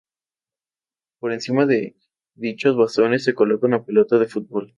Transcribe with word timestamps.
Por 1.19 1.31
encima 1.31 1.67
de 1.67 1.95
dichos 2.33 2.75
bastones, 2.75 3.23
se 3.23 3.35
coloca 3.35 3.67
una 3.67 3.85
pelota 3.85 4.17
de 4.17 4.25
fútbol. 4.25 4.69